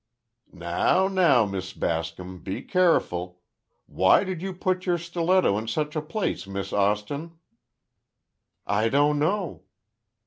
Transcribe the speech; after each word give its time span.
"Now, 0.51 1.07
now, 1.07 1.45
Miss 1.45 1.73
Bascom, 1.73 2.39
be 2.41 2.63
careful! 2.63 3.41
Why 3.85 4.23
did 4.23 4.41
you 4.41 4.51
put 4.51 4.87
your 4.87 4.97
stiletto 4.97 5.59
in 5.59 5.67
such 5.67 5.95
a 5.95 6.01
place, 6.01 6.47
Miss 6.47 6.73
Austin?" 6.73 7.37
"I 8.65 8.89
don't 8.89 9.19
know." 9.19 9.61